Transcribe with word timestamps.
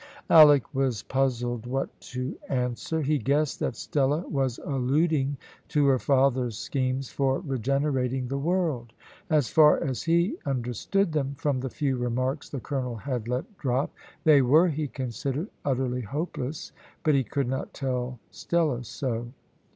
Alick 0.31 0.63
was 0.73 1.03
puzzled 1.03 1.67
what 1.67 1.99
to 2.01 2.35
answer. 2.49 3.03
He 3.03 3.19
guessed 3.19 3.59
that 3.59 3.75
Stella 3.75 4.27
was 4.27 4.57
alluding 4.65 5.37
to 5.67 5.85
her 5.85 5.99
father's 5.99 6.57
schemes 6.57 7.11
for 7.11 7.39
regenerating 7.41 8.27
the 8.27 8.39
world. 8.39 8.93
As 9.29 9.49
far 9.51 9.77
as 9.79 10.01
he 10.01 10.39
understood 10.43 11.11
them, 11.11 11.35
from 11.37 11.59
the 11.59 11.69
few 11.69 11.97
remarks 11.97 12.49
the 12.49 12.59
colonel 12.59 12.95
had 12.95 13.27
let 13.27 13.55
drop, 13.59 13.93
they 14.23 14.41
were, 14.41 14.69
he 14.69 14.87
considered, 14.87 15.49
utterly 15.63 16.01
hopeless, 16.01 16.71
but 17.03 17.13
he 17.13 17.23
could 17.23 17.47
not 17.47 17.71
tell 17.71 18.17
Stella 18.31 18.83
so. 18.83 19.27